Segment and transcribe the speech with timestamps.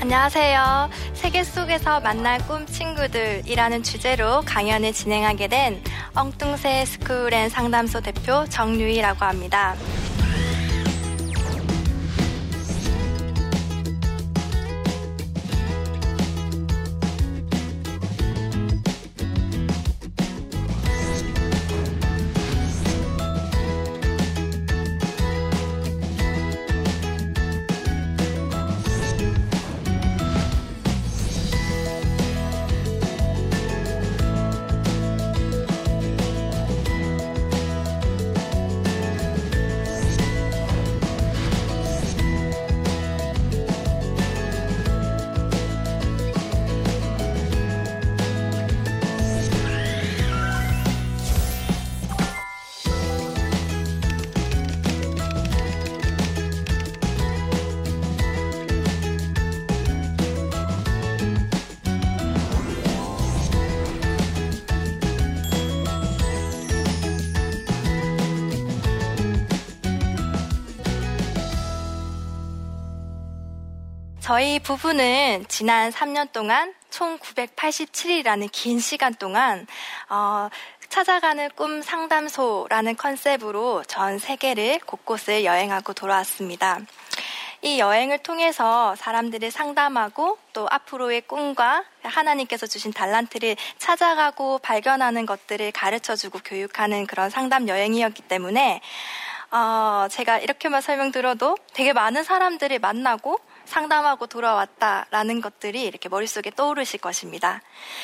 [0.00, 0.90] 안녕하세요.
[1.12, 5.82] 세계 속에서 만날 꿈 친구들이라는 주제로 강연을 진행하게 된
[6.14, 9.74] 엉뚱새 스쿨 앤 상담소 대표 정유희라고 합니다.
[74.28, 79.66] 저희 부부는 지난 3년 동안 총 987일이라는 긴 시간 동안
[80.10, 80.50] 어,
[80.90, 86.78] 찾아가는 꿈 상담소라는 컨셉으로 전 세계를 곳곳을 여행하고 돌아왔습니다.
[87.62, 96.14] 이 여행을 통해서 사람들을 상담하고 또 앞으로의 꿈과 하나님께서 주신 달란트를 찾아가고 발견하는 것들을 가르쳐
[96.14, 98.82] 주고 교육하는 그런 상담 여행이었기 때문에
[99.50, 107.00] 어, 제가 이렇게만 설명 들어도 되게 많은 사람들을 만나고 상담하고 돌아왔다라는 것들이 이렇게 머릿속에 떠오르실
[107.00, 107.62] 것입니다.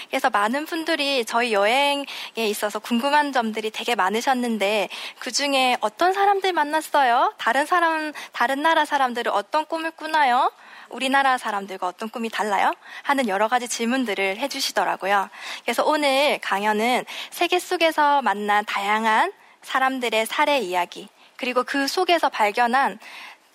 [0.08, 4.88] 그래서 많은 분들이 저희 여행에 있어서 궁금한 점들이 되게 많으셨는데
[5.18, 7.34] 그 중에 어떤 사람들 만났어요?
[7.38, 10.52] 다른 사람, 다른 나라 사람들은 어떤 꿈을 꾸나요?
[10.90, 12.72] 우리나라 사람들과 어떤 꿈이 달라요?
[13.02, 15.28] 하는 여러 가지 질문들을 해주시더라고요.
[15.64, 19.32] 그래서 오늘 강연은 세계 속에서 만난 다양한
[19.62, 22.98] 사람들의 사례 이야기, 그리고 그 속에서 발견한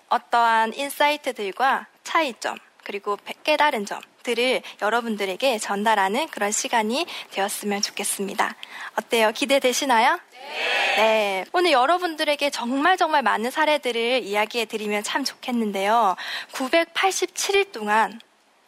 [0.08, 8.56] 어떠한 인사이트들과 차이점, 그리고 깨달은 점들을 여러분들에게 전달하는 그런 시간이 되었으면 좋겠습니다.
[8.96, 9.32] 어때요?
[9.32, 10.18] 기대되시나요?
[10.32, 10.96] 네.
[10.96, 11.44] 네.
[11.52, 16.16] 오늘 여러분들에게 정말 정말 많은 사례들을 이야기해 드리면 참 좋겠는데요.
[16.52, 18.20] 987일 동안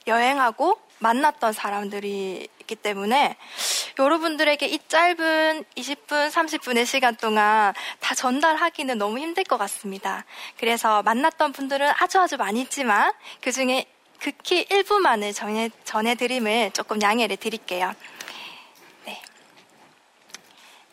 [0.07, 3.37] 여행하고 만났던 사람들이 있기 때문에
[3.99, 10.25] 여러분들에게 이 짧은 20분, 30분의 시간 동안 다 전달하기는 너무 힘들 것 같습니다.
[10.59, 13.87] 그래서 만났던 분들은 아주 아주 많이 있지만 그 중에
[14.19, 17.93] 극히 일부만을 전해, 전해드림을 조금 양해를 드릴게요.
[19.05, 19.21] 네.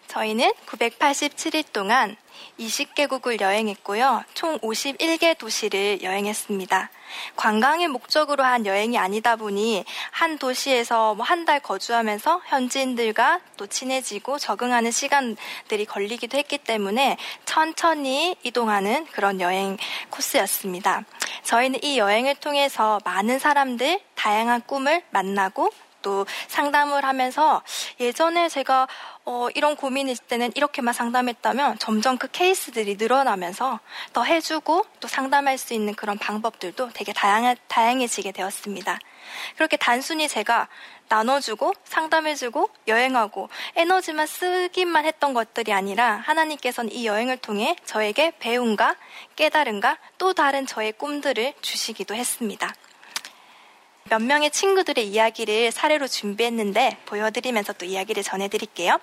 [0.08, 2.18] 저희는 987일 동안
[2.60, 4.24] 20개국을 여행했고요.
[4.34, 6.90] 총 51개 도시를 여행했습니다.
[7.36, 14.38] 관광의 목적으로 한 여행이 아니다 보니 한 도시에서 뭐 한 달 거주하면서 현지인들과 또 친해지고
[14.38, 19.78] 적응하는 시간들이 걸리기도 했기 때문에 천천히 이동하는 그런 여행
[20.10, 21.06] 코스였습니다.
[21.44, 25.72] 저희는 이 여행을 통해서 많은 사람들, 다양한 꿈을 만나고
[26.02, 27.62] 또 상담을 하면서
[28.00, 28.88] 예전에 제가
[29.26, 29.76] 어, 이런
[30.10, 33.80] 있을 때는 이렇게만 상담했다면 점점 그 케이스들이 늘어나면서
[34.14, 39.00] 더 해주고 또 상담할 수 있는 그런 방법들도 되게 다양해, 다양해지게 되었습니다.
[39.56, 40.68] 그렇게 단순히 제가
[41.10, 48.96] 나눠주고 상담해주고 여행하고 에너지만 쓰기만 했던 것들이 아니라 하나님께서는 이 여행을 통해 저에게 배움과
[49.36, 52.74] 깨달음과 또 다른 저의 꿈들을 주시기도 했습니다.
[54.10, 59.00] 몇 명의 친구들의 이야기를 사례로 준비했는데 보여드리면서 또 이야기를 전해드릴게요.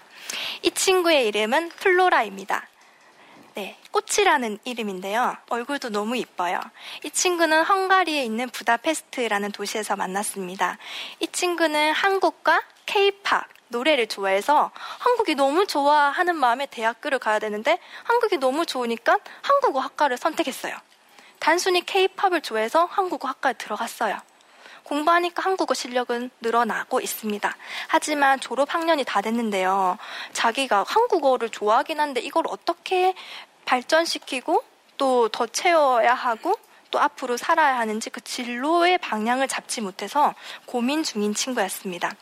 [0.62, 2.66] 이 친구의 이름은 플로라입니다.
[3.54, 5.36] 네, 꽃이라는 이름인데요.
[5.48, 6.60] 얼굴도 너무 이뻐요.
[7.04, 10.76] 이 친구는 헝가리에 있는 부다페스트라는 도시에서 만났습니다.
[11.20, 18.66] 이 친구는 한국과 케이팝, 노래를 좋아해서 한국이 너무 좋아하는 마음에 대학교를 가야 되는데 한국이 너무
[18.66, 20.76] 좋으니까 한국어 학과를 선택했어요.
[21.38, 24.20] 단순히 케이팝을 좋아해서 한국어 학과에 들어갔어요.
[24.86, 27.56] 공부하니까 한국어 실력은 늘어나고 있습니다.
[27.88, 29.98] 하지만 졸업 학년이 다 됐는데요.
[30.32, 33.14] 자기가 한국어를 좋아하긴 한데 이걸 어떻게
[33.64, 34.62] 발전시키고
[34.96, 36.54] 또 더 채워야 하고
[36.90, 40.34] 또 앞으로 살아야 하는지 그 진로의 방향을 잡지 못해서
[40.64, 42.12] 고민 중인 친구였습니다.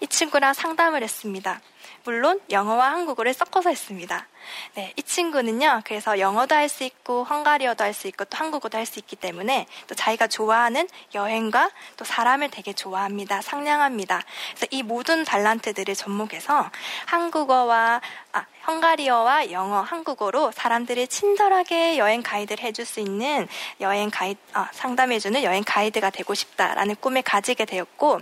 [0.00, 1.60] 이 친구랑 상담을 했습니다.
[2.04, 4.26] 물론 영어와 한국어를 섞어서 했습니다.
[4.74, 5.82] 네, 이 친구는요.
[5.84, 9.66] 그래서 영어도 할 수 있고 헝가리어도 할 수 있고 또 한국어도 할 수 있기 때문에
[9.86, 13.42] 또 자기가 좋아하는 여행과 또 사람을 되게 좋아합니다.
[13.42, 14.22] 상냥합니다.
[14.50, 16.70] 그래서 이 모든 달란트들을 접목해서
[17.06, 18.00] 한국어와
[18.32, 23.46] 아, 헝가리어와 영어, 한국어로 사람들이 친절하게 여행 가이드를 해줄 수 있는
[23.80, 28.20] 여행 가이드, 아, 상담해주는 여행 가이드가 되고 싶다라는 꿈을 가지게 되었고,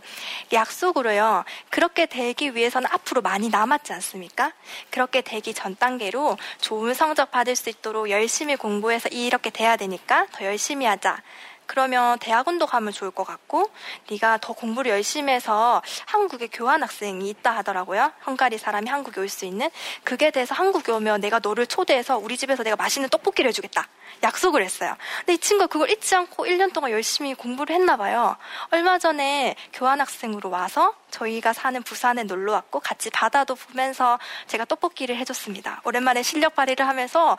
[0.53, 4.53] 약속으로요, 그렇게 되기 위해서는 앞으로 많이 남았지 않습니까?
[4.91, 10.27] 그렇게 되기 전 단계 로 좋은 성적 받을 수 있도록 열심히 공부해서 이렇게 돼야 되니까
[10.33, 11.23] 더 열심히 하자.
[11.71, 13.71] 그러면 대학원도 가면 좋을 것 같고
[14.11, 18.11] 네가 더 공부를 열심히 해서 한국에 교환 학생이 있다 하더라고요.
[18.27, 19.71] 헝가리 사람이 한국에 올 수 있는
[20.03, 23.87] 그게 돼서 한국에 오면 내가 너를 초대해서 우리 집에서 내가 맛있는 떡볶이를 해주겠다.
[24.25, 24.97] 약속을 했어요.
[25.21, 28.37] 근데 이 친구가 그걸 잊지 않고 1년 동안 열심히 공부를 했나 봐요.
[28.73, 34.19] 얼마 전에 교환 학생으로 와서 저희가 사는 부산에 놀러 왔고 같이 바다도 보면서
[34.49, 35.83] 제가 떡볶이를 해줬습니다.
[35.85, 37.39] 오랜만에 실력 발휘를 하면서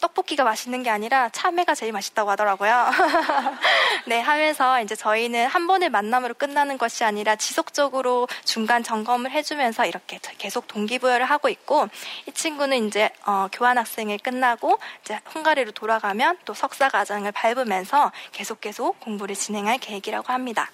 [0.00, 2.90] 떡볶이가 맛있는 게 아니라 참외가 제일 맛있다고 하더라고요.
[4.06, 10.18] 네, 하면서 이제 저희는 한 번의 만남으로 끝나는 것이 아니라 지속적으로 중간 점검을 해주면서 이렇게
[10.38, 11.88] 계속 동기부여를 하고 있고
[12.26, 18.60] 이 친구는 이제 어, 교환 학생을 끝나고 이제 헝가리로 돌아가면 또 석사 과정을 밟으면서 계속
[18.60, 20.70] 계속 공부를 진행할 계획이라고 합니다.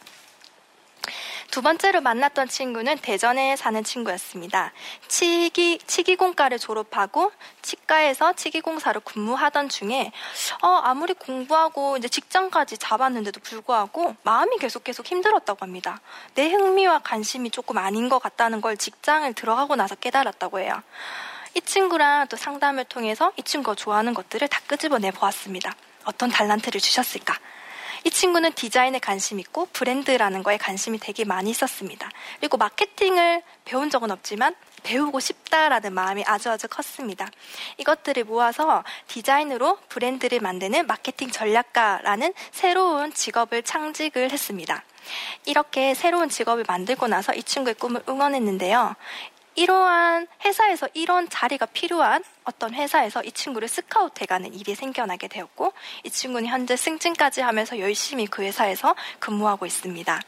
[1.51, 4.73] 두 번째로 만났던 친구는 대전에 사는 친구였습니다.
[5.09, 7.33] 치기, 치기공과를 졸업하고
[7.63, 10.13] 치과에서 치기공사로 근무하던 중에,
[10.63, 16.01] 어, 아무리 공부하고 이제 직장까지 잡았는데도 불구하고 마음이 계속 계속 힘들었다고 합니다.
[16.35, 20.83] 내 흥미와 관심이 조금 아닌 것 같다는 걸 직장을 들어가고 나서 깨달았다고 해요.
[21.55, 25.75] 이 친구랑 또 상담을 통해서 이 친구가 좋아하는 것들을 다 끄집어내 보았습니다.
[26.05, 27.35] 어떤 달란트를 주셨을까?
[28.07, 32.09] 이 친구는 디자인에 관심 있고 브랜드라는 거에 관심이 되게 많이 있었습니다.
[32.39, 34.55] 그리고 마케팅을 배운 적은 없지만
[34.85, 37.29] 배우고 싶다라는 마음이 아주 아주 컸습니다.
[37.79, 44.85] 이것들을 모아서 디자인으로 브랜드를 만드는 마케팅 전략가라는 새로운 직업을 창직을 했습니다.
[45.45, 48.95] 이렇게 새로운 직업을 만들고 나서 이 친구의 꿈을 응원했는데요.
[49.57, 55.73] 이러한 회사에서 이런 자리가 필요한 어떤 회사에서 이 친구를 스카우트 해가는 일이 생겨나게 되었고
[56.05, 60.21] 이 친구는 현재 승진까지 하면서 열심히 그 회사에서 근무하고 있습니다.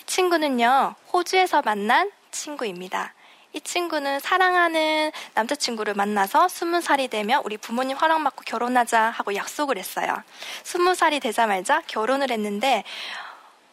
[0.00, 3.12] 이 친구는요, 호주에서 만난 친구입니다.
[3.52, 10.22] 이 친구는 사랑하는 남자친구를 만나서 스무 살이 되면 우리 부모님 허락받고 결혼하자 하고 약속을 했어요.
[10.62, 12.84] 스무 살이 되자마자 결혼을 했는데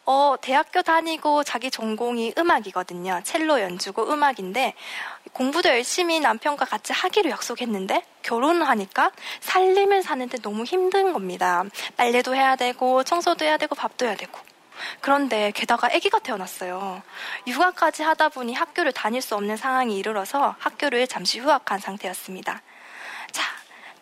[0.05, 3.21] 어, 대학교 다니고 자기 전공이 음악이거든요.
[3.23, 4.73] 첼로 연주고 음악인데
[5.31, 11.63] 공부도 열심히 남편과 같이 하기로 약속했는데 결혼을 하니까 살림을 사는데 너무 힘든 겁니다.
[11.95, 14.38] 빨래도 해야 되고 청소도 해야 되고 밥도 해야 되고.
[15.00, 17.01] 그런데 게다가 아기가 태어났어요.
[17.47, 22.61] 육아까지 하다 보니 학교를 다닐 수 없는 상황이 이르러서 학교를 잠시 휴학한 상태였습니다.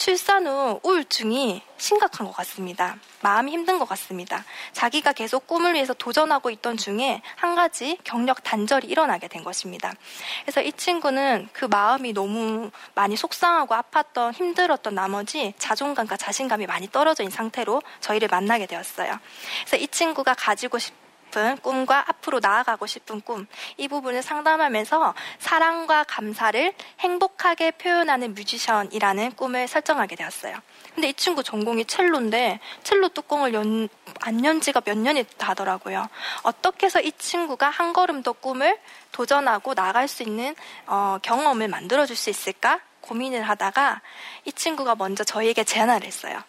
[0.01, 2.97] 출산 후 우울증이 심각한 것 같습니다.
[3.21, 4.43] 마음이 힘든 것 같습니다.
[4.73, 9.93] 자기가 계속 꿈을 위해서 도전하고 있던 중에 한 가지 경력 단절이 일어나게 된 것입니다.
[10.41, 17.21] 그래서 이 친구는 그 마음이 너무 많이 속상하고 아팠던 힘들었던 나머지 자존감과 자신감이 많이 떨어져
[17.21, 19.19] 있는 상태로 저희를 만나게 되었어요.
[19.65, 20.95] 그래서 이 친구가 가지고 싶
[21.31, 23.47] 싶은 꿈과 앞으로 나아가고 싶은 꿈,
[23.77, 30.57] 이 부분을 상담하면서 사랑과 감사를 행복하게 표현하는 뮤지션이라는 꿈을 설정하게 되었어요.
[30.93, 33.87] 근데 이 친구 전공이 첼로인데 첼로 뚜껑을 연,
[34.19, 36.07] 안 연지가 몇 년이 됐다 하더라고요.
[36.43, 38.77] 어떻게 해서 이 친구가 한 걸음 더 꿈을
[39.13, 44.01] 도전하고 나갈 수 있는 어, 경험을 만들어줄 수 있을까 고민을 하다가
[44.45, 46.43] 이 친구가 먼저 저희에게 제안을 했어요.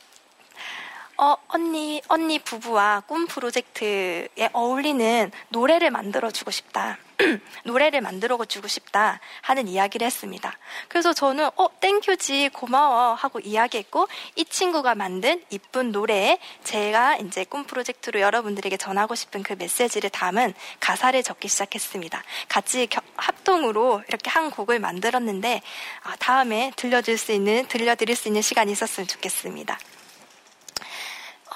[1.18, 6.98] 어, 언니, 언니 부부와 꿈 프로젝트에 어울리는 노래를 만들어주고 싶다.
[7.64, 10.56] 노래를 만들어주고 싶다 하는 이야기를 했습니다.
[10.88, 17.44] 그래서 저는 어 thank you지 고마워 하고 이야기했고 이 친구가 만든 이쁜 노래에 제가 이제
[17.44, 22.22] 꿈 프로젝트로 여러분들에게 전하고 싶은 그 메시지를 담은 가사를 적기 시작했습니다.
[22.48, 25.62] 같이 겨, 합동으로 이렇게 한 곡을 만들었는데
[26.02, 29.78] 아, 다음에 들려줄 수 있는 들려드릴 수 있는 시간이 있었으면 좋겠습니다.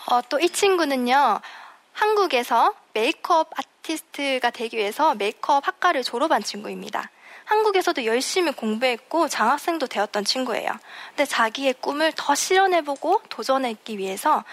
[0.07, 1.41] 어, 또 이 친구는요,
[1.93, 7.11] 한국에서 메이크업 아티스트가 되기 위해서 메이크업 학과를 졸업한 친구입니다.
[7.45, 10.71] 한국에서도 열심히 공부했고 장학생도 되었던 친구예요.
[11.11, 14.45] 근데 자기의 꿈을 더 실현해보고 도전하기 위해서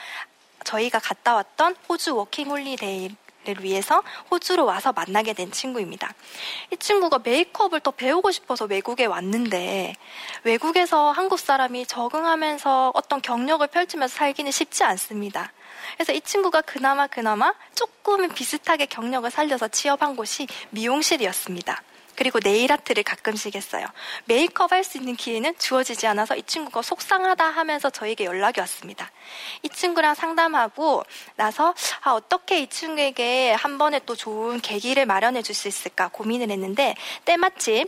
[0.64, 6.14] 저희가 갔다 왔던 호주 워킹 홀리데이 를 위해서 호주로 와서 만나게 된 친구입니다.
[6.72, 9.96] 이 친구가 메이크업을 더 배우고 싶어서 외국에 왔는데
[10.44, 15.52] 외국에서 한국 사람이 적응하면서 어떤 경력을 펼치면서 살기는 쉽지 않습니다.
[15.96, 21.82] 그래서 이 친구가 그나마 그나마 조금은 비슷하게 경력을 살려서 취업한 곳이 미용실이었습니다.
[22.16, 23.86] 그리고 네일 아트를 가끔씩 했어요.
[24.26, 29.10] 메이크업 할 수 있는 기회는 주어지지 않아서 이 친구가 속상하다 하면서 저에게 연락이 왔습니다.
[29.62, 31.04] 이 친구랑 상담하고
[31.36, 36.50] 나서 아, 어떻게 이 친구에게 한 번에 또 좋은 계기를 마련해 줄 수 있을까 고민을
[36.50, 37.88] 했는데 때마침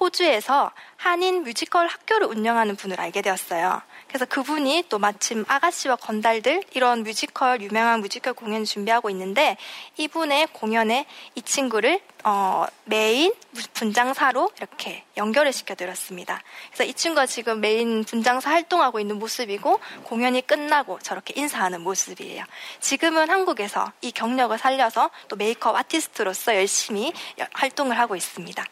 [0.00, 3.80] 호주에서 한인 뮤지컬 학교를 운영하는 분을 알게 되었어요.
[4.14, 9.56] 그래서 그분이 또 마침 아가씨와 건달들 이런 뮤지컬 유명한 뮤지컬 공연 준비하고 있는데
[9.96, 13.34] 이분의 공연에 이 친구를 어, 메인
[13.72, 16.40] 분장사로 이렇게 연결을 시켜드렸습니다.
[16.68, 22.44] 그래서 이 친구가 지금 메인 분장사 활동하고 있는 모습이고 공연이 끝나고 저렇게 인사하는 모습이에요.
[22.78, 27.12] 지금은 한국에서 이 경력을 살려서 또 메이크업 아티스트로서 열심히
[27.52, 28.64] 활동을 하고 있습니다.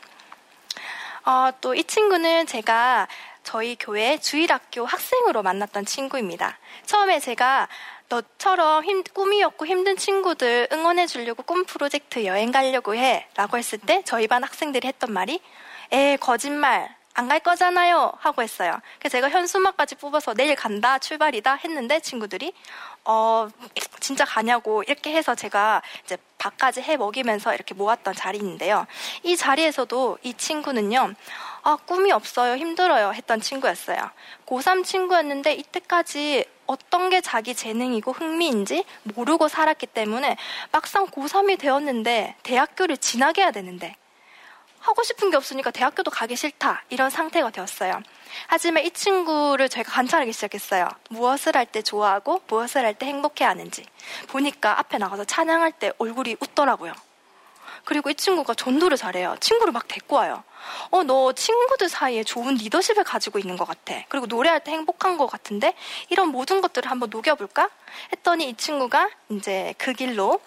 [1.25, 3.09] 어, 또 이 친구는 제가
[3.43, 6.59] 저희 교회 주일학교 학생으로 만났던 친구입니다.
[6.87, 7.69] 처음에 제가
[8.09, 14.03] 너처럼 힘, 꿈이었고 힘든 친구들 응원해 주려고 꿈 프로젝트 여행 가려고 해 라고 했을 때
[14.05, 15.41] 저희 반 학생들이 했던 말이
[15.91, 18.81] 에 거짓말 안 갈 거잖아요 하고 했어요.
[18.99, 22.55] 그래서 제가 현수막까지 뽑아서 내일 간다 출발이다 했는데 친구들이
[23.05, 23.49] 어
[24.01, 28.87] 진짜 가냐고 이렇게 해서 제가 이제 밥까지 해 먹이면서 이렇게 모았던 자리인데요.
[29.25, 31.15] 이 자리에서도 이 친구는요.
[31.65, 32.57] 아, 꿈이 없어요.
[32.57, 33.13] 힘들어요.
[33.13, 34.11] 했던 친구였어요.
[34.47, 40.37] 고3 친구였는데 이때까지 어떤 게 자기 재능이고 흥미인지 모르고 살았기 때문에
[40.73, 43.95] 막상 고3이 되었는데 대학교를 진학해야 되는데
[44.81, 46.83] 하고 싶은 게 없으니까 대학교도 가기 싫다.
[46.89, 48.03] 이런 상태가 되었어요.
[48.49, 50.89] 하지만 이 친구를 저희가 관찰하기 시작했어요.
[51.11, 53.85] 무엇을 할 때 좋아하고 무엇을 할 때 행복해 하는지.
[54.27, 56.93] 보니까 앞에 나가서 찬양할 때 얼굴이 웃더라고요.
[57.85, 59.37] 그리고 이 친구가 전도를 잘해요.
[59.39, 60.43] 친구를 막 데리고 와요.
[60.91, 63.95] 어, 너 친구들 사이에 좋은 리더십을 가지고 있는 것 같아.
[64.09, 65.75] 그리고 노래할 때 행복한 것 같은데
[66.09, 67.69] 이런 모든 것들을 한번 녹여볼까?
[68.13, 70.41] 했더니 이 친구가 이제 그 길로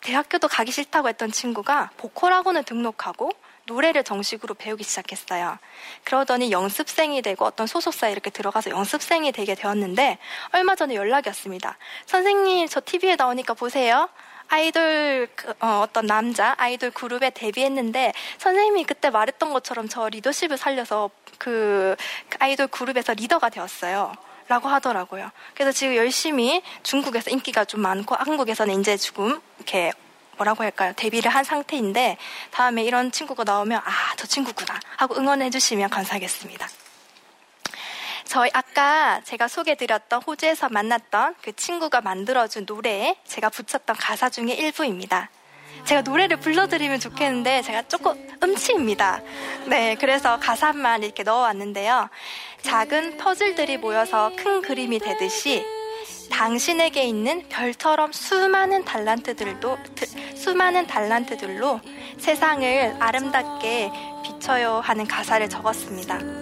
[0.00, 3.30] 대학교도 가기 싫다고 했던 친구가 보컬 학원을 등록하고
[3.66, 5.58] 노래를 정식으로 배우기 시작했어요.
[6.04, 10.18] 그러더니 연습생이 되고 어떤 소속사에 이렇게 들어가서 연습생이 되게 되었는데
[10.52, 11.78] 얼마 전에 연락이 왔습니다.
[12.06, 14.08] 선생님, 저 TV에 나오니까 보세요.
[14.48, 21.10] 아이돌 그, 어, 떤 남자 아이돌 그룹에 데뷔했는데 선생님이 그때 말했던 것처럼 저 리더십을 살려서
[21.38, 21.96] 그
[22.38, 24.12] 아이돌 그룹에서 리더가 되었어요.
[24.48, 25.30] 라고 하더라고요.
[25.54, 29.92] 그래서 지금 열심히 중국에서 인기가 좀 많고 한국에서는 이제 조금 이렇게
[30.36, 30.92] 뭐라고 할까요?
[30.96, 32.18] 데뷔를 한 상태인데
[32.50, 36.68] 다음에 이런 친구가 나오면 아, 저 친구구나 하고 응원해 주시면 감사하겠습니다.
[38.32, 45.28] 저희 아까 제가 소개드렸던 호주에서 만났던 그 친구가 만들어준 노래에 제가 붙였던 가사 중에 일부입니다.
[45.84, 49.20] 제가 노래를 불러드리면 좋겠는데 제가 조금 음치입니다.
[49.66, 52.08] 네, 그래서 가사만 이렇게 넣어왔는데요.
[52.62, 55.62] 작은 퍼즐들이 모여서 큰 그림이 되듯이
[56.30, 59.78] 당신에게 있는 별처럼 수많은 달란트들도
[60.36, 61.82] 수많은 달란트들로
[62.18, 63.90] 세상을 아름답게
[64.24, 66.41] 비춰요 하는 가사를 적었습니다.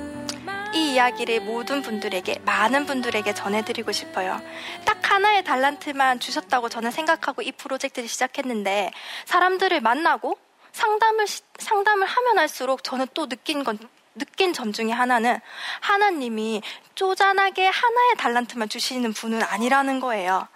[0.73, 4.41] 이 이야기를 모든 분들에게, 많은 분들에게 전해드리고 싶어요.
[4.85, 8.93] 딱 하나의 달란트만 주셨다고 저는 생각하고 이 프로젝트를 시작했는데,
[9.27, 10.39] 사람들을 만나고
[10.73, 11.27] 상담을,
[11.59, 13.79] 상담을 하면 할수록 저는 또 느낀 건,
[14.15, 15.41] 느낀 점 중에 하나는
[15.81, 16.63] 하나님이
[16.95, 20.47] 쪼잔하게 하나의 달란트만 주시는 분은 아니라는 거예요.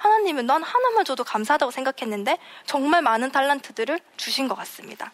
[0.00, 5.12] 하나님은 난 하나만 줘도 감사하다고 생각했는데 정말 많은 달란트들을 주신 것 같습니다.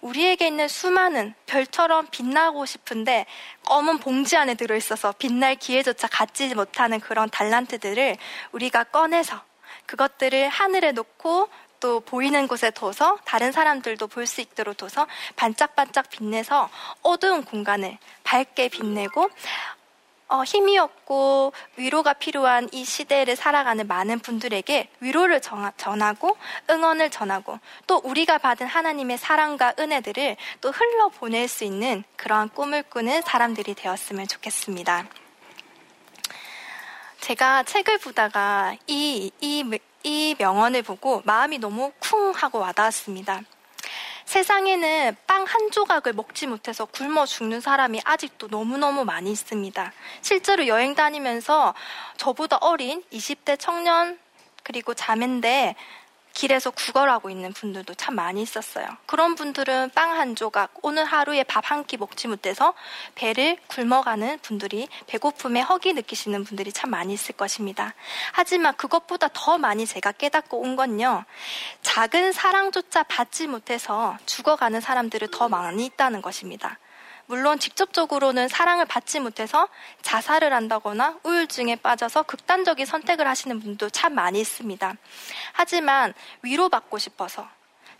[0.00, 3.26] 우리에게 있는 수많은 별처럼 빛나고 싶은데
[3.64, 8.16] 검은 봉지 안에 들어있어서 빛날 기회조차 갖지 못하는 그런 달란트들을
[8.52, 9.42] 우리가 꺼내서
[9.86, 11.48] 그것들을 하늘에 놓고
[11.80, 16.70] 또 보이는 곳에 둬서 다른 사람들도 볼 수 있도록 둬서 반짝반짝 빛내서
[17.02, 19.30] 어두운 공간을 밝게 빛내고
[20.30, 26.36] 어, 힘이 없고 위로가 필요한 이 시대를 살아가는 많은 분들에게 위로를 전하고
[26.68, 32.82] 응원을 전하고 또 우리가 받은 하나님의 사랑과 은혜들을 또 흘러 보낼 수 있는 그러한 꿈을
[32.82, 35.06] 꾸는 사람들이 되었으면 좋겠습니다.
[37.20, 43.42] 제가 책을 보다가 이, 이, 이 명언을 보고 마음이 너무 쿵 하고 와닿았습니다.
[44.28, 49.90] 세상에는 빵 한 조각을 먹지 못해서 굶어 죽는 사람이 아직도 너무너무 많이 있습니다.
[50.20, 51.72] 실제로 여행 다니면서
[52.18, 54.18] 저보다 어린 20대 청년
[54.64, 55.76] 그리고 자매인데
[56.38, 58.86] 길에서 구걸하고 있는 분들도 참 많이 있었어요.
[59.06, 62.74] 그런 분들은 빵 한 조각, 오늘 하루에 밥 한 끼 먹지 못해서
[63.16, 67.92] 배를 굶어가는 분들이 배고픔에 허기 느끼시는 분들이 참 많이 있을 것입니다.
[68.32, 71.24] 하지만 그것보다 더 많이 제가 깨닫고 온 건요.
[71.82, 76.78] 작은 사랑조차 받지 못해서 죽어가는 사람들이 더 많이 있다는 것입니다.
[77.28, 79.68] 물론 직접적으로는 사랑을 받지 못해서
[80.00, 84.94] 자살을 한다거나 우울증에 빠져서 극단적인 선택을 하시는 분도 참 많이 있습니다.
[85.52, 87.46] 하지만 위로받고 싶어서,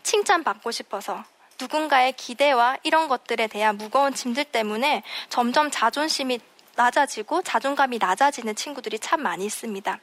[0.02, 1.24] 칭찬받고 싶어서,
[1.60, 6.40] 누군가의 기대와 이런 것들에 대한 무거운 짐들 때문에 점점 자존심이
[6.76, 9.98] 낮아지고 자존감이 낮아지는 친구들이 참 많이 있습니다.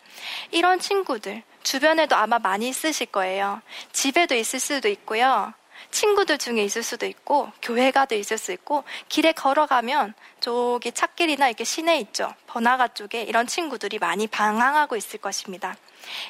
[0.52, 3.62] 이런 친구들, 주변에도 아마 많이 있으실 거예요.
[3.92, 5.54] 집에도 있을 수도 있고요.
[5.92, 11.64] 친구들 중에 있을 수도 있고, 교회 가도 있을 수 있고, 길에 걸어가면 저기 찻길이나 이렇게
[11.64, 12.34] 시내 있죠.
[12.48, 15.76] 번화가 쪽에 이런 친구들이 많이 방황하고 있을 것입니다.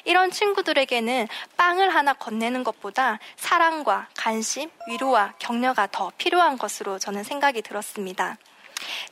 [0.04, 7.62] 이런 친구들에게는 빵을 하나 건네는 것보다 사랑과 관심, 위로와 격려가 더 필요한 것으로 저는 생각이
[7.62, 8.38] 들었습니다.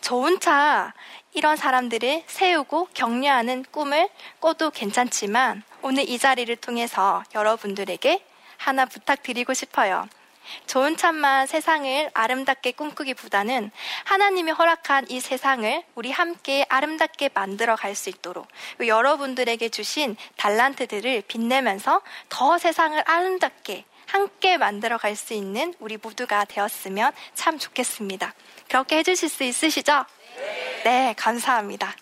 [0.01, 0.93] 저 혼자
[1.33, 4.09] 이런 사람들을 세우고 격려하는 꿈을
[4.41, 8.25] 꿔도 괜찮지만 오늘 이 자리를 통해서 여러분들에게
[8.57, 10.09] 하나 부탁드리고 싶어요.
[10.67, 13.71] 좋은 참만 세상을 아름답게 꿈꾸기보다는
[14.05, 18.49] 하나님이 허락한 이 세상을 우리 함께 아름답게 만들어 갈 수 있도록
[18.85, 27.13] 여러분들에게 주신 달란트들을 빛내면서 더 세상을 아름답게 함께 만들어 갈 수 있는 우리 모두가 되었으면
[27.35, 28.35] 참 좋겠습니다.
[28.69, 30.05] 그렇게 해주실 수 있으시죠?
[30.85, 31.95] 네, 감사합니다.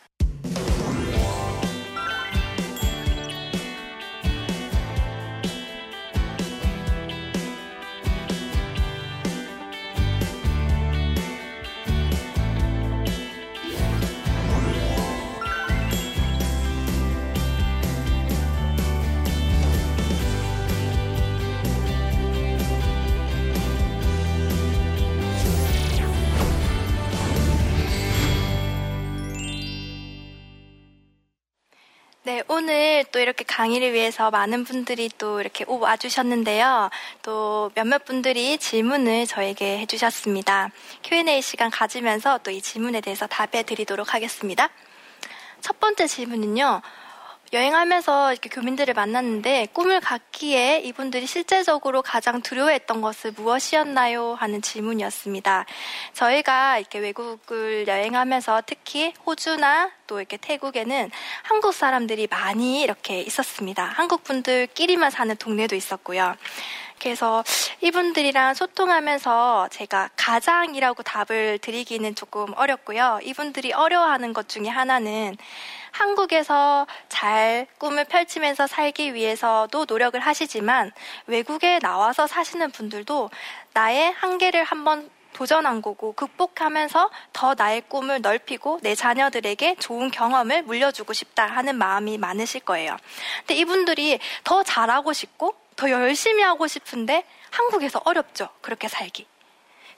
[32.32, 36.88] 네, 오늘 또 이렇게 강의를 위해서 많은 분들이 또 이렇게 와주셨는데요.
[37.20, 40.70] 또 몇몇 분들이 질문을 저에게 해주셨습니다.
[41.02, 44.70] Q&A 시간 가지면서 또 이 질문에 대해서 답해 드리도록 하겠습니다.
[45.60, 46.80] 첫 번째 질문은요.
[47.52, 54.34] 여행하면서 이렇게 교민들을 만났는데 꿈을 갖기에 이분들이 실제적으로 가장 두려워했던 것은 무엇이었나요?
[54.40, 55.66] 하는 질문이었습니다.
[56.14, 61.10] 저희가 이렇게 외국을 여행하면서 특히 호주나 또 이렇게 태국에는
[61.42, 63.84] 한국 사람들이 많이 이렇게 있었습니다.
[63.84, 66.34] 한국 분들끼리만 사는 동네도 있었고요.
[67.02, 67.42] 그래서
[67.80, 73.18] 이분들이랑 소통하면서 제가 가장이라고 답을 드리기는 조금 어렵고요.
[73.24, 75.36] 이분들이 어려워하는 것 중에 하나는
[75.90, 80.92] 한국에서 잘 꿈을 펼치면서 살기 위해서도 노력을 하시지만
[81.26, 83.30] 외국에 나와서 사시는 분들도
[83.74, 91.12] 나의 한계를 한번 도전한 거고 극복하면서 더 나의 꿈을 넓히고 내 자녀들에게 좋은 경험을 물려주고
[91.14, 92.96] 싶다 하는 마음이 많으실 거예요.
[93.38, 98.48] 근데 이분들이 더 잘하고 싶고 더 열심히 하고 싶은데 한국에서 어렵죠.
[98.60, 99.26] 그렇게 살기.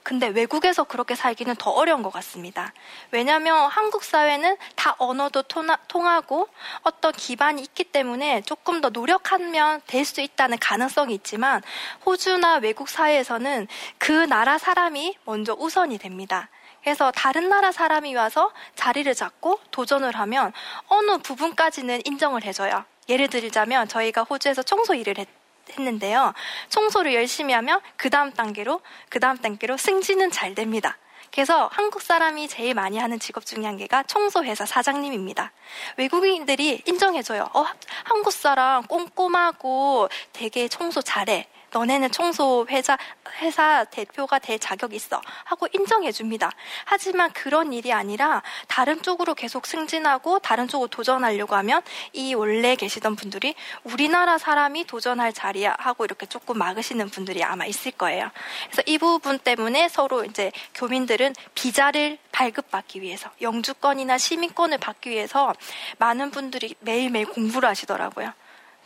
[0.03, 2.73] 근데 외국에서 그렇게 살기는 더 어려운 것 같습니다.
[3.09, 5.41] 왜냐하면 한국 사회는 다 언어도
[5.87, 6.47] 통하고
[6.83, 11.63] 어떤 기반이 있기 때문에 조금 더 노력하면 될 수 있다는 가능성이 있지만
[12.05, 16.49] 호주나 외국 사회에서는 그 나라 사람이 먼저 우선이 됩니다.
[16.83, 20.53] 그래서 다른 나라 사람이 와서 자리를 잡고 도전을 하면
[20.87, 22.85] 어느 부분까지는 인정을 해줘요.
[23.09, 25.27] 예를 들자면 저희가 호주에서 청소 일을 했,
[25.71, 26.33] 했는데요.
[26.69, 30.97] 청소를 열심히 하면 그 다음 단계로 그 다음 단계로 승진은 잘 됩니다.
[31.31, 35.51] 그래서 한국 사람이 제일 많이 하는 직업 중에 한 개가 청소회사 사장님입니다.
[35.97, 37.49] 외국인들이 인정해줘요.
[37.53, 37.65] 어,
[38.05, 41.47] 한국 사람 꼼꼼하고 되게 청소 잘해.
[41.75, 42.97] 너네는 청소 회사,
[43.41, 45.21] 회사 대표가 될 자격이 있어.
[45.43, 46.49] 하고 인정해 줍니다.
[46.85, 51.81] 하지만 그런 일이 아니라 다른 쪽으로 계속 승진하고 다른 쪽으로 도전하려고 하면
[52.13, 57.91] 이 원래 계시던 분들이 우리나라 사람이 도전할 자리야 하고 이렇게 조금 막으시는 분들이 아마 있을
[57.91, 58.31] 거예요.
[58.67, 65.53] 그래서 이 부분 때문에 서로 이제 교민들은 비자를 발급받기 위해서 영주권이나 시민권을 받기 위해서
[65.97, 68.31] 많은 분들이 매일매일 공부를 하시더라고요.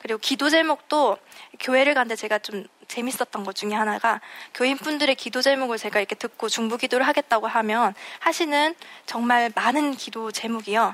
[0.02, 1.18] 그리고 기도 제목도
[1.60, 4.20] 교회를 갔는데 제가 좀 재밌었던 것 중에 하나가
[4.54, 8.76] 교인분들의 기도 제목을 제가 이렇게 듣고 중부 기도를 하겠다고 하면 하시는
[9.06, 10.94] 정말 많은 기도 제목이요.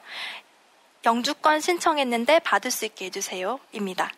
[1.05, 3.59] 영주권 신청했는데 받을 수 있게 해주세요.
[3.71, 4.11] 입니다.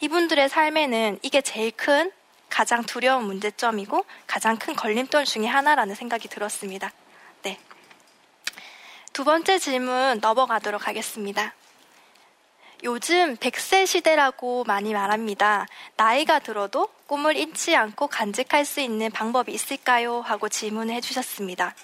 [0.00, 2.10] 이분들의 삶에는 이게 제일 큰
[2.48, 6.92] 가장 두려운 문제점이고 가장 큰 걸림돌 중에 하나라는 생각이 들었습니다.
[7.42, 7.58] 네.
[9.12, 11.54] 두 번째 질문 넘어가도록 하겠습니다.
[12.84, 15.66] 요즘 100세 시대라고 많이 말합니다.
[15.96, 20.20] 나이가 들어도 꿈을 잃지 않고 간직할 수 있는 방법이 있을까요?
[20.20, 21.74] 하고 질문을 해주셨습니다.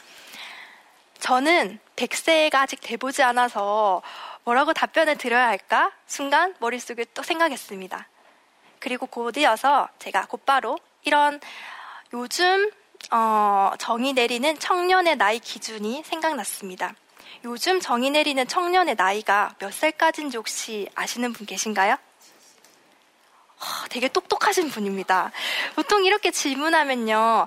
[1.18, 4.02] 저는 100세가 아직 돼보지 않아서
[4.44, 5.92] 뭐라고 답변을 드려야 할까?
[6.06, 8.08] 순간 머릿속에 또 생각했습니다.
[8.78, 11.40] 그리고 곧이어서 제가 곧바로 이런
[12.12, 12.70] 요즘
[13.10, 16.94] 어, 정의 내리는 청년의 나이 기준이 생각났습니다.
[17.44, 21.96] 요즘 정의 내리는 청년의 나이가 몇 살까지인지 혹시 아시는 분 계신가요?
[23.90, 25.30] 되게 똑똑하신 분입니다.
[25.74, 27.46] 보통 이렇게 질문하면요.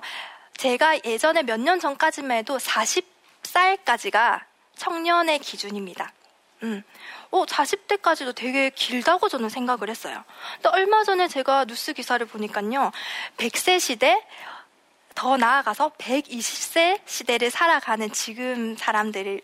[0.56, 4.40] 제가 예전에 몇 년 전까지만 해도 40살까지가
[4.76, 6.12] 청년의 기준입니다.
[6.62, 6.82] 음.
[7.30, 10.24] 어, 40대까지도 되게 길다고 저는 생각을 했어요.
[10.54, 12.92] 근데 얼마 전에 제가 뉴스 기사를 보니까요.
[13.36, 14.24] 100세 시대,
[15.16, 19.40] 더 나아가서 120세 시대를 살아가는 지금 사람들을,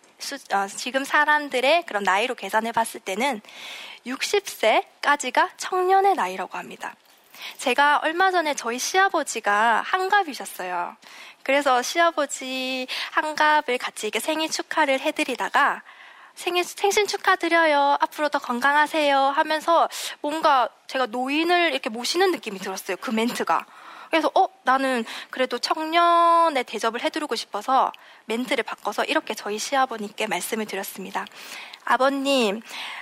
[0.53, 3.41] 어, 지금 사람들의 그런 나이로 계산해 봤을 때는
[4.07, 6.95] 60세까지가 청년의 나이라고 합니다.
[7.57, 10.95] 제가 얼마 전에 저희 시아버지가 한갑이셨어요.
[11.43, 15.83] 그래서 시아버지 한갑을 같이 이렇게 생일 축하를 해드리다가
[16.35, 17.97] 생일, 생신 축하드려요.
[18.01, 19.19] 앞으로 더 건강하세요.
[19.19, 19.89] 하면서
[20.21, 22.99] 뭔가 제가 노인을 이렇게 모시는 느낌이 들었어요.
[22.99, 23.67] 그 멘트가.
[24.12, 27.90] 그래서 어 나는 그래도 청년의 대접을 해드리고 싶어서
[28.27, 31.25] 멘트를 바꿔서 이렇게 저희 시아버님께 말씀을 드렸습니다.
[31.87, 32.61] 아버님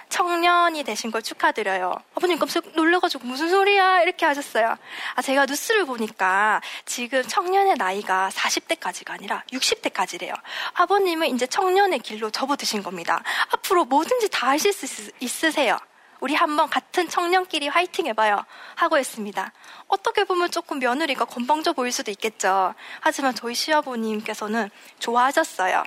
[0.08, 1.96] 청년이 되신 걸 축하드려요.
[2.14, 4.76] 아버님 깜짝 놀라가지고 무슨 소리야 이렇게 하셨어요.
[5.16, 10.32] 아 제가 뉴스를 보니까 지금 청년의 나이가 40대까지가 아니라 60대까지래요.
[10.74, 13.20] 아버님은 이제 청년의 길로 접어드신 겁니다.
[13.50, 15.76] 앞으로 뭐든지 다 하실 수 있으세요.
[16.20, 18.44] 우리 한번 같은 청년끼리 화이팅 해봐요.
[18.76, 19.52] 하고 했습니다.
[19.88, 22.74] 어떻게 보면 조금 며느리가 건방져 보일 수도 있겠죠.
[23.00, 25.82] 하지만 저희 시아버님께서는 좋아하셨어요.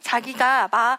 [0.00, 0.98] 자기가 막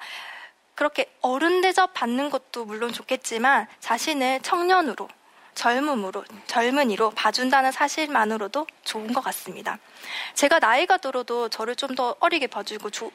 [0.75, 5.07] 그렇게 어른 대접 받는 것도 물론 좋겠지만 자신을 청년으로
[5.55, 9.79] 젊음으로 젊은이로 봐준다는 사실만으로도 좋은 것 같습니다.
[10.35, 13.11] 제가 나이가 들어도 저를 좀 더 어리게 봐주고 조, 조,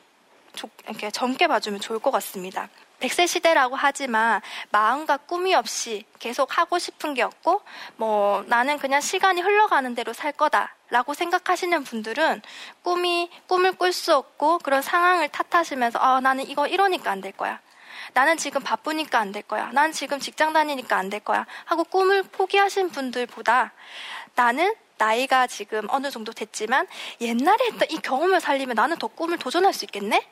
[0.86, 2.68] 이렇게 젊게 봐주면 좋을 것 같습니다.
[3.00, 7.62] 백세 시대라고 하지만 마음과 꿈이 없이 계속 하고 싶은 게 없고
[7.96, 12.42] 뭐 나는 그냥 시간이 흘러가는 대로 살 거다라고 생각하시는 분들은
[12.84, 17.58] 꿈이 꿈을 꿀 수 없고 그런 상황을 탓하시면서 아 나는 이거 이러니까 안 될 거야.
[18.14, 19.70] 나는 지금 바쁘니까 안 될 거야.
[19.72, 21.44] 난 지금 직장 다니니까 안 될 거야.
[21.64, 23.72] 하고 꿈을 포기하신 분들보다
[24.36, 26.86] 나는 나이가 지금 어느 정도 됐지만
[27.20, 30.24] 옛날에 했던 이 경험을 살리면 나는 더 꿈을 도전할 수 있겠네?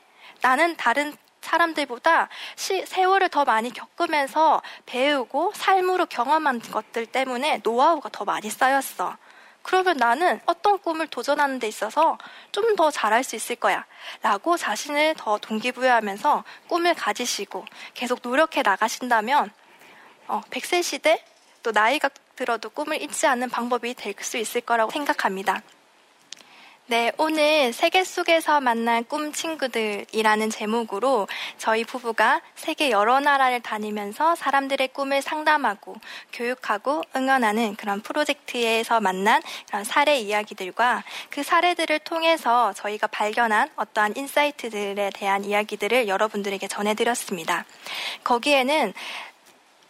[0.43, 8.25] 나는 다른 사람들보다 시, 세월을 더 많이 겪으면서 배우고 삶으로 경험한 것들 때문에 노하우가 더
[8.25, 9.17] 많이 쌓였어.
[9.63, 12.17] 그러면 나는 어떤 꿈을 도전하는 데 있어서
[12.53, 13.85] 좀 더 잘할 수 있을 거야.
[14.23, 19.51] 라고 자신을 더 동기부여하면서 꿈을 가지시고 계속 노력해 나가신다면,
[20.29, 21.23] 어, 100세 시대
[21.63, 25.63] 또 나이가 들어도 꿈을 잊지 않는 방법이 될 수 있을 거라고 생각합니다.
[26.91, 34.89] 네, 오늘 세계 속에서 만난 꿈 친구들이라는 제목으로 저희 부부가 세계 여러 나라를 다니면서 사람들의
[34.89, 35.95] 꿈을 상담하고
[36.33, 45.11] 교육하고 응원하는 그런 프로젝트에서 만난 그런 사례 이야기들과 그 사례들을 통해서 저희가 발견한 어떠한 인사이트들에
[45.15, 47.67] 대한 이야기들을 여러분들에게 전해드렸습니다.
[48.25, 48.93] 거기에는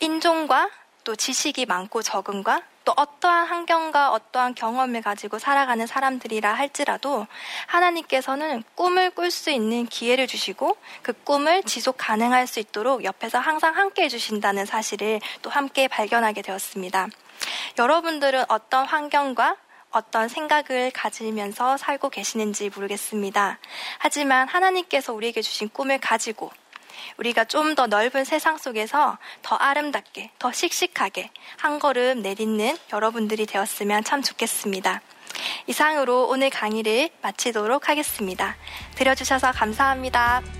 [0.01, 0.69] 인종과
[1.05, 2.61] 또 지식이 많고 적음과
[2.91, 7.29] 또 어떠한 환경과 어떠한 경험을 가지고 살아가는 사람들이라 할지라도
[7.69, 13.77] 하나님께서는 꿈을 꿀 수 있는 기회를 주시고 그 꿈을 지속 가능할 수 있도록 옆에서 항상
[13.77, 17.07] 함께 해주신다는 사실을 또 함께 발견하게 되었습니다.
[17.79, 19.55] 여러분들은 어떤 환경과
[19.93, 23.61] 어떤 생각을 가지면서 살고 계시는지 모르겠습니다.
[23.99, 26.51] 하지만 하나님께서 우리에게 주신 꿈을 가지고
[27.17, 34.05] 우리가 좀 더 넓은 세상 속에서 더 아름답게, 더 씩씩하게 한 걸음 내딛는 여러분들이 되었으면
[34.05, 35.01] 참 좋겠습니다.
[35.67, 38.57] 이상으로 오늘 강의를 마치도록 하겠습니다.
[38.97, 40.60] 들어주셔서 감사합니다.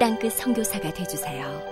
[0.00, 1.69] 땅끝 성교사가 되주세요